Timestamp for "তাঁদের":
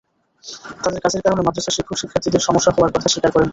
0.83-1.01